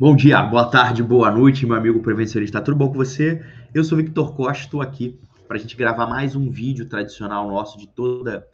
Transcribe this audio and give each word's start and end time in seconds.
Bom 0.00 0.14
dia, 0.14 0.40
boa 0.40 0.70
tarde, 0.70 1.02
boa 1.02 1.28
noite, 1.28 1.66
meu 1.66 1.74
amigo 1.74 2.00
prevencionista. 2.00 2.60
Tudo 2.60 2.76
bom 2.76 2.86
com 2.86 2.94
você? 2.94 3.44
Eu 3.74 3.82
sou 3.82 3.98
Victor 3.98 4.32
Costa, 4.36 4.62
estou 4.62 4.80
aqui 4.80 5.18
para 5.48 5.56
a 5.56 5.58
gente 5.58 5.74
gravar 5.74 6.06
mais 6.06 6.36
um 6.36 6.48
vídeo 6.48 6.88
tradicional 6.88 7.48
nosso 7.48 7.76
de 7.76 7.88
toda 7.88 8.46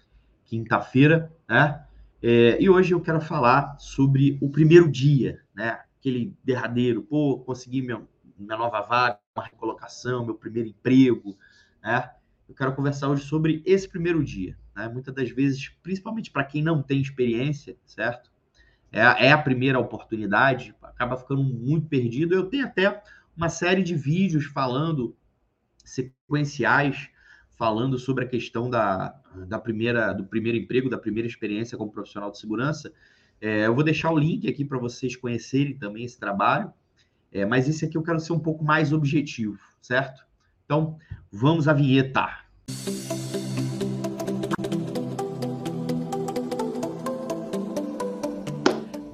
quinta-feira, 0.46 1.30
né? 1.46 1.84
É, 2.22 2.56
e 2.58 2.70
hoje 2.70 2.94
eu 2.94 3.00
quero 3.02 3.20
falar 3.20 3.76
sobre 3.78 4.38
o 4.40 4.48
primeiro 4.48 4.90
dia, 4.90 5.38
né? 5.54 5.80
Aquele 6.00 6.34
derradeiro, 6.42 7.02
pô, 7.02 7.38
consegui 7.40 7.82
minha, 7.82 8.00
minha 8.38 8.56
nova 8.56 8.80
vaga, 8.80 9.18
uma 9.36 9.44
recolocação, 9.44 10.24
meu 10.24 10.36
primeiro 10.36 10.70
emprego, 10.70 11.36
né? 11.82 12.10
Eu 12.48 12.54
quero 12.54 12.74
conversar 12.74 13.10
hoje 13.10 13.22
sobre 13.22 13.62
esse 13.66 13.86
primeiro 13.86 14.24
dia, 14.24 14.56
né? 14.74 14.88
Muitas 14.88 15.14
das 15.14 15.28
vezes, 15.28 15.68
principalmente 15.82 16.30
para 16.30 16.44
quem 16.44 16.62
não 16.62 16.82
tem 16.82 17.02
experiência, 17.02 17.76
certo? 17.84 18.32
É, 18.94 19.26
é 19.26 19.32
a 19.32 19.38
primeira 19.38 19.76
oportunidade, 19.80 20.72
acaba 20.80 21.16
ficando 21.16 21.42
muito 21.42 21.88
perdido. 21.88 22.32
Eu 22.32 22.46
tenho 22.46 22.64
até 22.64 23.02
uma 23.36 23.48
série 23.48 23.82
de 23.82 23.96
vídeos 23.96 24.44
falando, 24.44 25.16
sequenciais, 25.84 27.08
falando 27.58 27.98
sobre 27.98 28.24
a 28.24 28.28
questão 28.28 28.70
da, 28.70 29.12
da 29.48 29.58
primeira, 29.58 30.12
do 30.12 30.24
primeiro 30.24 30.56
emprego, 30.58 30.88
da 30.88 30.96
primeira 30.96 31.28
experiência 31.28 31.76
como 31.76 31.90
profissional 31.90 32.30
de 32.30 32.38
segurança. 32.38 32.92
É, 33.40 33.66
eu 33.66 33.74
vou 33.74 33.82
deixar 33.82 34.12
o 34.12 34.18
link 34.18 34.48
aqui 34.48 34.64
para 34.64 34.78
vocês 34.78 35.16
conhecerem 35.16 35.76
também 35.76 36.04
esse 36.04 36.18
trabalho, 36.18 36.72
é, 37.32 37.44
mas 37.44 37.68
esse 37.68 37.84
aqui 37.84 37.96
eu 37.96 38.02
quero 38.02 38.20
ser 38.20 38.32
um 38.32 38.38
pouco 38.38 38.64
mais 38.64 38.92
objetivo, 38.92 39.58
certo? 39.82 40.24
Então, 40.64 40.98
vamos 41.32 41.66
à 41.66 41.72
vinheta. 41.72 42.28
Música 42.68 43.93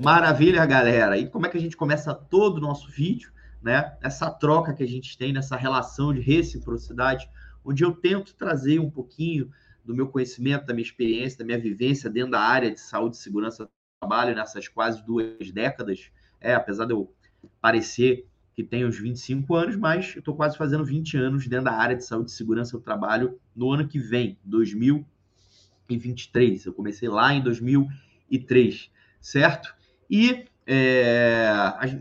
Maravilha, 0.02 0.64
galera. 0.64 1.18
E 1.18 1.28
como 1.28 1.44
é 1.44 1.50
que 1.50 1.58
a 1.58 1.60
gente 1.60 1.76
começa 1.76 2.14
todo 2.14 2.56
o 2.56 2.60
nosso 2.60 2.90
vídeo, 2.90 3.30
né? 3.60 3.98
Essa 4.02 4.30
troca 4.30 4.72
que 4.72 4.82
a 4.82 4.88
gente 4.88 5.18
tem, 5.18 5.30
nessa 5.30 5.56
relação 5.56 6.14
de 6.14 6.20
reciprocidade, 6.20 7.28
onde 7.62 7.84
eu 7.84 7.92
tento 7.92 8.34
trazer 8.34 8.78
um 8.78 8.90
pouquinho 8.90 9.50
do 9.84 9.94
meu 9.94 10.08
conhecimento, 10.08 10.64
da 10.64 10.72
minha 10.72 10.86
experiência, 10.86 11.38
da 11.38 11.44
minha 11.44 11.58
vivência 11.58 12.08
dentro 12.08 12.30
da 12.30 12.40
área 12.40 12.70
de 12.70 12.80
saúde 12.80 13.16
e 13.16 13.18
segurança 13.18 13.66
do 13.66 13.70
trabalho 14.00 14.34
nessas 14.34 14.68
quase 14.68 15.04
duas 15.04 15.50
décadas. 15.52 16.10
É, 16.40 16.54
apesar 16.54 16.86
de 16.86 16.94
eu 16.94 17.14
parecer 17.60 18.26
que 18.54 18.64
tenho 18.64 18.88
uns 18.88 18.98
25 18.98 19.54
anos, 19.54 19.76
mas 19.76 20.14
eu 20.14 20.20
estou 20.20 20.34
quase 20.34 20.56
fazendo 20.56 20.82
20 20.82 21.18
anos 21.18 21.46
dentro 21.46 21.66
da 21.66 21.72
área 21.72 21.94
de 21.94 22.06
saúde 22.06 22.30
e 22.30 22.34
segurança 22.34 22.78
do 22.78 22.82
trabalho 22.82 23.38
no 23.54 23.70
ano 23.70 23.86
que 23.86 23.98
vem, 23.98 24.38
2023. 24.44 26.64
Eu 26.64 26.72
comecei 26.72 27.10
lá 27.10 27.34
em 27.34 27.42
2003, 27.42 28.90
certo? 29.20 29.78
E 30.10 30.44
é, 30.66 31.52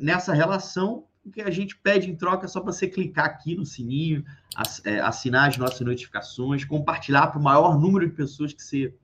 nessa 0.01 0.33
relação, 0.33 1.05
o 1.23 1.29
que 1.29 1.41
a 1.41 1.51
gente 1.51 1.75
pede 1.77 2.09
em 2.09 2.15
troca 2.15 2.45
é 2.45 2.47
só 2.47 2.59
para 2.59 2.71
você 2.71 2.87
clicar 2.87 3.25
aqui 3.25 3.55
no 3.55 3.65
sininho, 3.65 4.25
é, 4.83 4.99
assinar 4.99 5.49
as 5.49 5.57
nossas 5.57 5.81
notificações, 5.81 6.65
compartilhar 6.65 7.27
para 7.27 7.39
o 7.39 7.43
maior 7.43 7.79
número 7.79 8.07
de 8.07 8.15
pessoas 8.15 8.51
que 8.51 8.63
você 8.63 8.95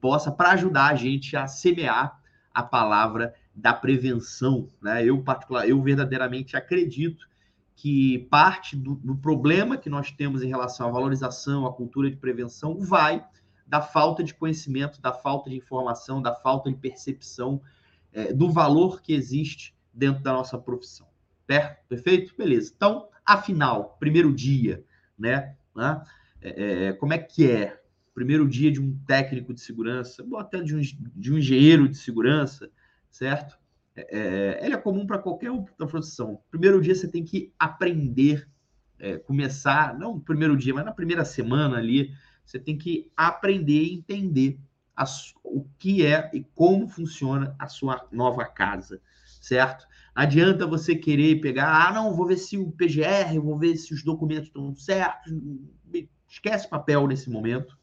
possa, 0.00 0.30
para 0.30 0.50
ajudar 0.50 0.88
a 0.88 0.94
gente 0.94 1.36
a 1.36 1.46
semear 1.46 2.20
a 2.52 2.62
palavra 2.62 3.34
da 3.54 3.72
prevenção. 3.72 4.68
Né? 4.82 5.04
Eu, 5.04 5.22
particular, 5.22 5.66
eu 5.66 5.80
verdadeiramente 5.80 6.56
acredito 6.56 7.26
que 7.74 8.18
parte 8.30 8.76
do, 8.76 8.96
do, 8.96 9.16
problema 9.16 9.76
que 9.76 9.88
nós 9.88 10.10
temos 10.10 10.42
em 10.42 10.48
relação 10.48 10.88
à 10.88 10.90
valorização, 10.90 11.66
à 11.66 11.72
cultura 11.72 12.10
de 12.10 12.16
prevenção, 12.16 12.78
vai 12.78 13.24
da 13.66 13.80
falta 13.80 14.22
de 14.22 14.34
conhecimento, 14.34 15.00
da 15.00 15.12
falta 15.12 15.48
de 15.48 15.56
informação, 15.56 16.20
da 16.20 16.34
falta 16.34 16.70
de 16.70 16.76
percepção 16.76 17.60
é, 18.12 18.32
do 18.32 18.50
valor 18.50 19.00
que 19.00 19.12
existe 19.12 19.74
dentro 19.92 20.22
da 20.22 20.32
nossa 20.32 20.58
profissão. 20.58 21.06
Perfeito? 21.88 22.34
Beleza. 22.36 22.72
Então, 22.74 23.08
afinal, 23.24 23.96
primeiro 23.98 24.32
dia, 24.32 24.84
né? 25.18 25.54
né? 25.74 26.02
É, 26.40 26.86
é, 26.86 26.92
como 26.94 27.12
é 27.12 27.18
que 27.18 27.50
é? 27.50 27.80
Primeiro 28.14 28.46
dia 28.48 28.70
de 28.70 28.80
um 28.80 28.96
técnico 29.06 29.54
de 29.54 29.60
segurança, 29.60 30.24
ou 30.30 30.38
até 30.38 30.60
de 30.60 30.76
um, 30.76 30.80
de 30.80 31.32
um 31.32 31.38
engenheiro 31.38 31.88
de 31.88 31.96
segurança, 31.96 32.70
certo? 33.10 33.58
É, 33.94 34.18
é 34.18 34.66
ele 34.66 34.74
é 34.74 34.78
comum 34.78 35.06
para 35.06 35.18
qualquer 35.18 35.50
outra 35.50 35.86
profissão. 35.86 36.40
Primeiro 36.50 36.80
dia 36.80 36.94
você 36.94 37.08
tem 37.08 37.24
que 37.24 37.52
aprender, 37.58 38.48
é, 38.98 39.18
começar, 39.18 39.98
não 39.98 40.14
no 40.14 40.20
primeiro 40.20 40.56
dia, 40.56 40.74
mas 40.74 40.84
na 40.84 40.92
primeira 40.92 41.24
semana 41.24 41.78
ali, 41.78 42.14
você 42.44 42.58
tem 42.58 42.76
que 42.76 43.10
aprender 43.16 43.82
e 43.82 43.94
entender 43.94 44.58
a, 44.94 45.04
o 45.52 45.66
que 45.78 46.04
é 46.04 46.30
e 46.32 46.42
como 46.54 46.88
funciona 46.88 47.54
a 47.58 47.68
sua 47.68 48.06
nova 48.10 48.44
casa, 48.44 49.00
certo? 49.40 49.86
Adianta 50.14 50.66
você 50.66 50.94
querer 50.94 51.40
pegar, 51.40 51.88
ah, 51.88 51.92
não, 51.92 52.14
vou 52.14 52.26
ver 52.26 52.36
se 52.36 52.58
o 52.58 52.72
PGR, 52.72 53.38
vou 53.40 53.58
ver 53.58 53.76
se 53.76 53.94
os 53.94 54.02
documentos 54.02 54.48
estão 54.48 54.74
certos. 54.74 55.32
Esquece 56.28 56.68
papel 56.68 57.06
nesse 57.06 57.30
momento, 57.30 57.78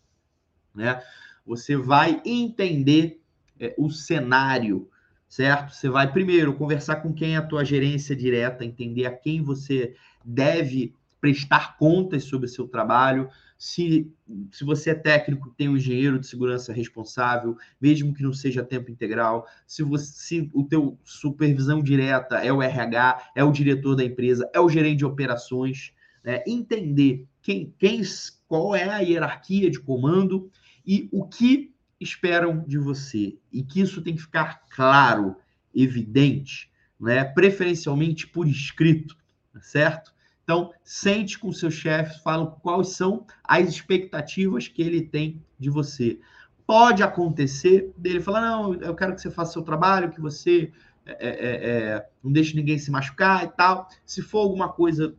né? 0.74 1.02
Você 1.46 1.76
vai 1.76 2.22
entender 2.26 3.22
é, 3.60 3.74
o 3.78 3.90
cenário, 3.90 4.90
certo? 5.28 5.74
Você 5.74 5.90
vai 5.90 6.12
primeiro 6.12 6.54
conversar 6.56 6.98
com 6.98 7.14
quem 7.14 7.36
é 7.36 7.38
a 7.38 7.46
tua 7.46 7.66
gerência 7.66 8.16
direta, 8.16 8.66
entender 8.66 9.06
a 9.06 9.16
quem 9.16 9.42
você 9.42 9.96
deve 10.24 10.96
prestar 11.20 11.78
contas 11.78 12.24
sobre 12.24 12.48
o 12.48 12.50
seu 12.50 12.68
trabalho. 12.68 13.30
Se, 13.58 14.12
se 14.52 14.64
você 14.64 14.92
é 14.92 14.96
técnico, 14.96 15.54
tem 15.58 15.68
um 15.68 15.76
engenheiro 15.76 16.20
de 16.20 16.28
segurança 16.28 16.72
responsável, 16.72 17.58
mesmo 17.80 18.14
que 18.14 18.24
não 18.24 18.34
seja 18.34 18.64
tempo 18.64 18.90
integral. 18.90 19.46
Se, 19.68 19.84
você, 19.84 20.06
se 20.06 20.50
o 20.54 20.64
teu 20.64 20.98
supervisão 21.04 21.82
direta 21.82 22.38
é 22.38 22.52
o 22.54 22.62
RH, 22.62 23.32
é 23.36 23.44
o 23.44 23.52
diretor 23.52 23.96
da 23.96 24.04
empresa, 24.04 24.50
é 24.54 24.60
o 24.60 24.70
gerente 24.70 25.00
de 25.00 25.06
operações, 25.06 25.94
né? 26.24 26.42
entender 26.48 27.28
quem, 27.42 27.74
quem, 27.78 28.02
qual 28.48 28.76
é 28.76 28.90
a 28.90 29.00
hierarquia 29.00 29.70
de 29.70 29.80
comando 29.80 30.50
e 30.86 31.10
o 31.12 31.28
que 31.28 31.74
esperam 32.00 32.64
de 32.66 32.78
você. 32.78 33.38
E 33.52 33.62
que 33.62 33.82
isso 33.82 34.02
tem 34.02 34.16
que 34.16 34.22
ficar 34.22 34.62
claro, 34.70 35.36
evidente, 35.76 36.72
né? 37.00 37.26
preferencialmente 37.26 38.26
por 38.26 38.48
escrito, 38.48 39.18
certo? 39.62 40.14
Então, 40.50 40.74
sente 40.84 41.38
com 41.38 41.54
seu 41.54 41.70
chefe, 41.70 42.24
fala 42.24 42.48
quais 42.48 42.88
são 42.88 43.24
as 43.44 43.70
expectativas 43.70 44.68
que 44.68 44.82
ele 44.82 45.04
tem 45.04 45.46
de 45.60 45.70
você. 45.70 46.20
Pode 46.66 47.04
acontecer 47.04 47.94
dele 47.96 48.20
falar: 48.20 48.42
não, 48.42 48.74
eu 48.74 48.96
quero 48.96 49.14
que 49.14 49.22
você 49.22 49.30
faça 49.30 49.54
seu 49.54 49.62
trabalho, 49.62 50.10
que 50.10 50.20
você 50.20 50.72
é, 51.06 51.12
é, 51.20 51.30
é, 51.30 51.70
é 51.90 52.10
não 52.24 52.32
deixe 52.32 52.56
ninguém 52.56 52.80
se 52.80 52.90
machucar 52.90 53.44
e 53.44 53.50
tal. 53.50 53.88
Se 54.04 54.24
for 54.24 54.40
alguma 54.40 54.68
coisa 54.70 55.16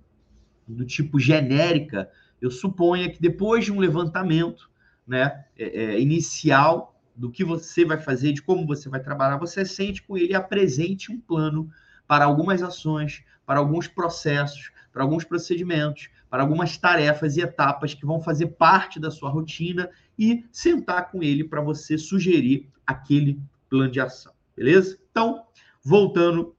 do 0.66 0.84
tipo 0.84 1.20
genérica, 1.20 2.10
eu 2.42 2.50
suponho 2.50 3.08
que 3.12 3.22
depois 3.22 3.64
de 3.64 3.70
um 3.70 3.78
levantamento 3.78 4.69
né, 5.06 5.44
é, 5.56 6.00
inicial 6.00 7.00
do 7.14 7.30
que 7.30 7.44
você 7.44 7.84
vai 7.84 7.98
fazer, 8.00 8.32
de 8.32 8.42
como 8.42 8.66
você 8.66 8.88
vai 8.88 8.98
trabalhar, 8.98 9.36
você 9.36 9.64
sente 9.64 10.02
com 10.02 10.19
ele 10.19 10.34
apresente 10.34 11.12
um 11.12 11.20
plano 11.20 11.70
para 12.04 12.24
algumas 12.24 12.60
ações, 12.64 13.22
para 13.46 13.60
alguns 13.60 13.86
processos, 13.86 14.72
para 14.92 15.02
alguns 15.02 15.24
procedimentos, 15.24 16.08
para 16.28 16.42
algumas 16.42 16.76
tarefas 16.76 17.36
e 17.36 17.40
etapas 17.40 17.94
que 17.94 18.06
vão 18.06 18.20
fazer 18.20 18.48
parte 18.48 18.98
da 18.98 19.10
sua 19.10 19.30
rotina 19.30 19.88
e 20.18 20.44
sentar 20.50 21.10
com 21.10 21.22
ele 21.22 21.44
para 21.44 21.60
você 21.60 21.96
sugerir 21.96 22.68
aquele 22.86 23.40
plano 23.68 23.90
de 23.90 24.00
ação, 24.00 24.32
beleza? 24.56 24.98
Então, 25.10 25.44
voltando, 25.82 26.54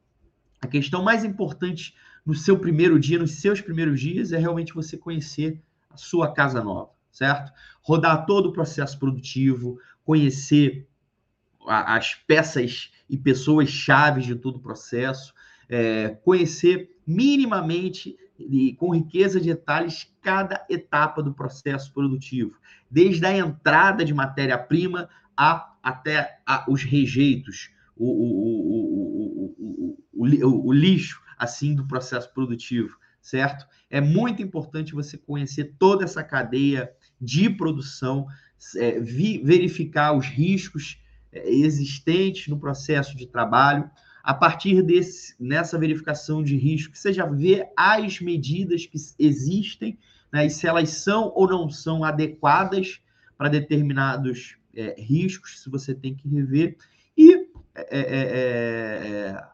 a 0.61 0.67
questão 0.67 1.03
mais 1.03 1.23
importante 1.23 1.95
no 2.25 2.33
seu 2.33 2.57
primeiro 2.57 2.99
dia, 2.99 3.19
nos 3.19 3.41
seus 3.41 3.61
primeiros 3.61 3.99
dias, 3.99 4.31
é 4.31 4.37
realmente 4.37 4.73
você 4.73 4.97
conhecer 4.97 5.61
a 5.89 5.97
sua 5.97 6.33
casa 6.33 6.63
nova, 6.63 6.91
certo? 7.11 7.51
Rodar 7.81 8.25
todo 8.25 8.49
o 8.49 8.53
processo 8.53 8.97
produtivo, 8.97 9.79
conhecer 10.03 10.87
as 11.67 12.15
peças 12.15 12.91
e 13.09 13.17
pessoas 13.17 13.69
chaves 13.69 14.25
de 14.25 14.35
todo 14.35 14.57
o 14.57 14.61
processo, 14.61 15.33
é, 15.67 16.09
conhecer 16.23 16.97
minimamente 17.05 18.15
e 18.39 18.73
com 18.75 18.95
riqueza 18.95 19.39
de 19.39 19.49
detalhes 19.49 20.11
cada 20.21 20.65
etapa 20.69 21.21
do 21.21 21.33
processo 21.33 21.93
produtivo, 21.93 22.57
desde 22.89 23.25
a 23.25 23.35
entrada 23.37 24.03
de 24.03 24.13
matéria-prima 24.13 25.09
até 25.35 26.39
a, 26.45 26.65
os 26.69 26.83
rejeitos, 26.83 27.71
o, 27.95 28.07
o, 28.07 29.55
o, 30.13 30.67
o, 30.67 30.73
lixo 30.73 31.21
assim 31.37 31.73
do 31.75 31.87
processo 31.87 32.31
produtivo, 32.33 32.97
certo? 33.21 33.65
É 33.89 33.99
muito 33.99 34.41
importante 34.41 34.93
você 34.93 35.17
conhecer 35.17 35.75
toda 35.77 36.03
essa 36.03 36.23
cadeia 36.23 36.91
de 37.19 37.49
produção, 37.49 38.27
é, 38.77 38.99
vi, 38.99 39.41
verificar 39.43 40.13
os 40.13 40.27
riscos 40.27 41.01
é, 41.31 41.49
existentes 41.49 42.47
no 42.47 42.59
processo 42.59 43.15
de 43.15 43.25
trabalho, 43.27 43.89
a 44.23 44.33
partir 44.33 44.81
desse, 44.81 45.35
nessa 45.39 45.77
verificação 45.77 46.43
de 46.43 46.55
risco, 46.55 46.95
você 46.95 47.11
já 47.11 47.25
vê 47.25 47.67
as 47.75 48.19
medidas 48.19 48.85
que 48.85 48.97
existem 49.17 49.97
né, 50.31 50.45
e 50.45 50.49
se 50.49 50.67
elas 50.67 50.89
são 50.89 51.31
ou 51.35 51.47
não 51.47 51.69
são 51.69 52.03
adequadas 52.03 53.01
para 53.37 53.49
determinados 53.49 54.57
é, 54.73 54.95
riscos, 55.01 55.61
se 55.61 55.69
você 55.69 55.93
tem 55.93 56.15
que 56.15 56.27
rever. 56.27 56.77
E 57.17 57.47
é, 57.75 57.87
é, 57.89 57.99
é, 57.99 59.27
é 59.29 59.51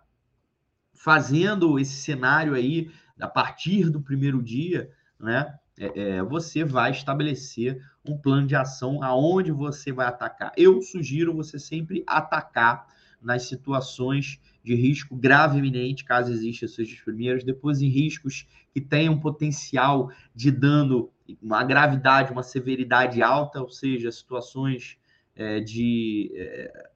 fazendo 0.93 1.79
esse 1.79 1.95
cenário 2.01 2.53
aí 2.53 2.91
a 3.19 3.27
partir 3.27 3.89
do 3.89 4.01
primeiro 4.01 4.41
dia, 4.41 4.91
né? 5.19 5.57
É, 5.79 6.23
você 6.23 6.63
vai 6.63 6.89
estabelecer 6.89 7.79
um 8.03 8.17
plano 8.17 8.47
de 8.47 8.55
ação 8.55 9.03
aonde 9.03 9.51
você 9.51 9.91
vai 9.91 10.07
atacar. 10.07 10.51
Eu 10.57 10.81
sugiro 10.81 11.35
você 11.35 11.59
sempre 11.59 12.03
atacar 12.07 12.87
nas 13.21 13.43
situações 13.43 14.39
de 14.67 14.75
risco 14.75 15.15
grave 15.15 15.59
iminente, 15.59 16.03
caso 16.03 16.29
exista 16.29 16.65
esses 16.65 16.99
primeiros, 16.99 17.45
depois 17.45 17.81
em 17.81 17.87
riscos 17.87 18.45
que 18.73 18.81
tenham 18.81 19.17
potencial 19.17 20.11
de 20.35 20.51
dano, 20.51 21.09
uma 21.41 21.63
gravidade, 21.63 22.33
uma 22.33 22.43
severidade 22.43 23.21
alta, 23.21 23.61
ou 23.61 23.69
seja, 23.69 24.11
situações 24.11 24.97
é, 25.33 25.61
de 25.61 26.33
é, 26.35 26.89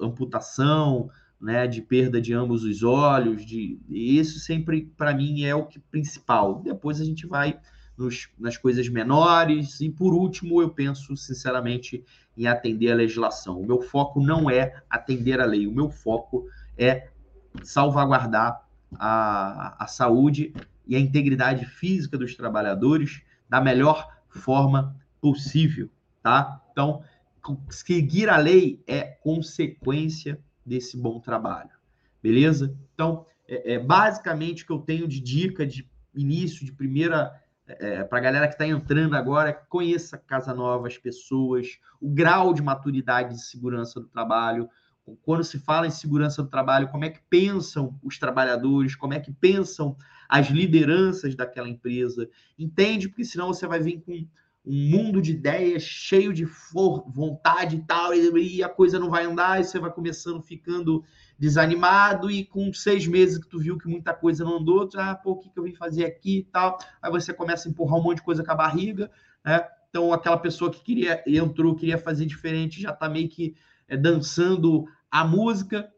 amputação, 0.00 1.08
né, 1.40 1.68
de 1.68 1.80
perda 1.80 2.20
de 2.20 2.34
ambos 2.34 2.64
os 2.64 2.82
olhos, 2.82 3.46
de 3.46 3.78
isso 3.88 4.40
sempre 4.40 4.92
para 4.96 5.14
mim 5.14 5.44
é 5.44 5.54
o 5.54 5.66
que 5.66 5.78
principal. 5.78 6.60
Depois 6.60 7.00
a 7.00 7.04
gente 7.04 7.24
vai 7.24 7.56
nos, 7.96 8.28
nas 8.36 8.56
coisas 8.56 8.88
menores 8.88 9.80
e 9.80 9.88
por 9.88 10.12
último 10.12 10.60
eu 10.60 10.70
penso 10.70 11.16
sinceramente 11.16 12.04
em 12.36 12.48
atender 12.48 12.90
a 12.90 12.96
legislação. 12.96 13.60
O 13.60 13.66
meu 13.66 13.80
foco 13.80 14.20
não 14.20 14.50
é 14.50 14.82
atender 14.90 15.40
a 15.40 15.44
lei, 15.44 15.68
o 15.68 15.72
meu 15.72 15.88
foco 15.88 16.46
é 16.46 16.61
salvaguardar 17.62 18.66
a, 18.98 19.84
a 19.84 19.86
saúde 19.86 20.54
e 20.86 20.96
a 20.96 21.00
integridade 21.00 21.64
física 21.66 22.18
dos 22.18 22.34
trabalhadores 22.34 23.22
da 23.48 23.60
melhor 23.60 24.08
forma 24.28 24.96
possível, 25.20 25.88
tá? 26.22 26.60
Então, 26.72 27.04
seguir 27.70 28.28
a 28.28 28.36
lei 28.36 28.82
é 28.86 29.02
consequência 29.02 30.40
desse 30.64 30.96
bom 30.96 31.20
trabalho. 31.20 31.70
Beleza? 32.22 32.76
Então, 32.94 33.26
é, 33.46 33.74
é 33.74 33.78
basicamente 33.78 34.62
o 34.62 34.66
que 34.66 34.72
eu 34.72 34.78
tenho 34.78 35.08
de 35.08 35.20
dica 35.20 35.66
de 35.66 35.88
início, 36.14 36.64
de 36.64 36.72
primeira. 36.72 37.40
É, 37.66 37.94
é 37.94 38.04
para 38.04 38.18
a 38.18 38.22
galera 38.22 38.48
que 38.48 38.54
está 38.54 38.66
entrando 38.66 39.14
agora, 39.14 39.52
conheça 39.52 40.18
Casa 40.18 40.54
Nova, 40.54 40.86
as 40.86 40.98
pessoas, 40.98 41.78
o 42.00 42.08
grau 42.08 42.54
de 42.54 42.62
maturidade 42.62 43.34
de 43.34 43.42
segurança 43.42 44.00
do 44.00 44.08
trabalho. 44.08 44.68
Quando 45.22 45.42
se 45.42 45.58
fala 45.58 45.86
em 45.86 45.90
segurança 45.90 46.42
do 46.42 46.48
trabalho, 46.48 46.88
como 46.88 47.04
é 47.04 47.10
que 47.10 47.20
pensam 47.28 47.98
os 48.02 48.18
trabalhadores, 48.18 48.94
como 48.94 49.14
é 49.14 49.20
que 49.20 49.32
pensam 49.32 49.96
as 50.28 50.48
lideranças 50.48 51.34
daquela 51.34 51.68
empresa. 51.68 52.28
Entende? 52.58 53.08
Porque 53.08 53.24
senão 53.24 53.48
você 53.48 53.66
vai 53.66 53.80
vir 53.80 54.00
com 54.00 54.26
um 54.64 54.90
mundo 54.90 55.20
de 55.20 55.32
ideias 55.32 55.82
cheio 55.82 56.32
de 56.32 56.46
for, 56.46 57.04
vontade 57.10 57.76
e 57.76 57.82
tal, 57.82 58.14
e, 58.14 58.56
e, 58.56 58.62
a 58.62 58.68
coisa 58.68 58.98
não 58.98 59.10
vai 59.10 59.24
andar, 59.24 59.60
e 59.60 59.64
você 59.64 59.78
vai 59.78 59.90
começando 59.90 60.40
ficando 60.40 61.04
desanimado, 61.38 62.30
e 62.30 62.44
com 62.44 62.72
seis 62.72 63.06
meses 63.06 63.38
que 63.38 63.48
tu 63.48 63.58
viu 63.58 63.76
que 63.76 63.88
muita 63.88 64.14
coisa 64.14 64.44
não 64.44 64.58
andou, 64.58 64.88
tu, 64.88 64.98
ah, 64.98 65.14
pô, 65.16 65.32
o 65.32 65.38
que, 65.38 65.50
que 65.50 65.58
eu 65.58 65.64
vim 65.64 65.74
fazer 65.74 66.04
aqui 66.04 66.38
e 66.38 66.44
tal, 66.44 66.78
aí 67.02 67.10
você 67.10 67.34
começa 67.34 67.68
a 67.68 67.70
empurrar 67.70 67.98
um 67.98 68.02
monte 68.02 68.18
de 68.18 68.22
coisa 68.22 68.44
com 68.44 68.52
a 68.52 68.54
barriga, 68.54 69.10
né? 69.44 69.66
Então, 69.90 70.10
aquela 70.10 70.38
pessoa 70.38 70.70
que 70.70 70.82
queria 70.82 71.22
entrou, 71.26 71.74
queria 71.74 71.98
fazer 71.98 72.24
diferente, 72.24 72.80
já 72.80 72.92
tá 72.92 73.10
meio 73.10 73.28
que 73.28 73.54
é, 73.92 73.96
dançando 73.96 74.86
a 75.10 75.22
música, 75.22 75.92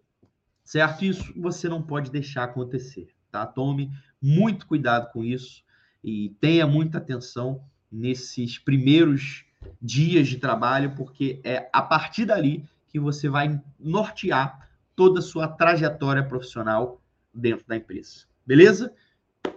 certo? 0.65 1.05
Isso 1.05 1.33
você 1.37 1.69
não 1.69 1.81
pode 1.81 2.11
deixar 2.11 2.43
acontecer, 2.43 3.09
tá? 3.31 3.47
Tome 3.47 3.89
muito 4.21 4.67
cuidado 4.67 5.13
com 5.13 5.23
isso 5.23 5.63
e 6.03 6.31
tenha 6.41 6.67
muita 6.67 6.99
atenção 6.99 7.63
nesses 7.91 8.59
primeiros 8.59 9.45
dias 9.81 10.27
de 10.27 10.39
trabalho, 10.39 10.97
porque 10.97 11.41
é 11.45 11.71
a 11.73 11.81
partir 11.81 12.25
dali 12.25 12.69
que 12.89 12.99
você 12.99 13.29
vai 13.29 13.63
nortear 13.79 14.69
toda 14.97 15.21
a 15.21 15.23
sua 15.23 15.47
trajetória 15.47 16.25
profissional 16.25 17.01
dentro 17.33 17.65
da 17.69 17.77
empresa. 17.77 18.25
Beleza? 18.45 18.93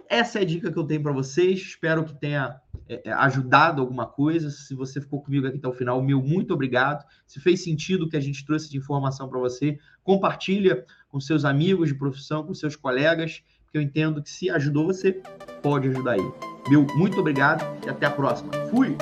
Essa 0.08 0.38
é 0.38 0.42
a 0.42 0.44
dica 0.44 0.72
que 0.72 0.78
eu 0.78 0.84
tenho 0.84 1.02
para 1.02 1.12
vocês. 1.12 1.60
Espero 1.60 2.02
que 2.04 2.14
tenha 2.14 2.58
é, 2.88 3.10
é, 3.10 3.12
ajudado 3.12 3.82
alguma 3.82 4.06
coisa. 4.06 4.50
Se 4.50 4.74
você 4.74 5.00
ficou 5.00 5.22
comigo 5.22 5.46
aqui 5.46 5.58
até 5.58 5.68
o 5.68 5.72
final, 5.72 6.02
meu 6.02 6.22
muito 6.22 6.54
obrigado. 6.54 7.04
Se 7.26 7.38
fez 7.38 7.62
sentido 7.62 8.06
o 8.06 8.08
que 8.08 8.16
a 8.16 8.20
gente 8.20 8.44
trouxe 8.44 8.70
de 8.70 8.78
informação 8.78 9.28
para 9.28 9.38
você, 9.38 9.78
compartilha 10.02 10.84
com 11.08 11.20
seus 11.20 11.44
amigos 11.44 11.88
de 11.88 11.94
profissão, 11.94 12.42
com 12.44 12.54
seus 12.54 12.74
colegas, 12.74 13.42
porque 13.64 13.76
eu 13.76 13.82
entendo 13.82 14.22
que 14.22 14.30
se 14.30 14.48
ajudou 14.48 14.86
você, 14.86 15.20
pode 15.62 15.88
ajudar 15.88 16.16
ele. 16.16 16.32
Meu 16.70 16.86
muito 16.96 17.20
obrigado 17.20 17.62
e 17.86 17.90
até 17.90 18.06
a 18.06 18.10
próxima. 18.10 18.50
Fui! 18.70 18.96